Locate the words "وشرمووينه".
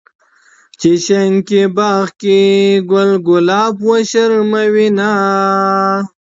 3.87-5.11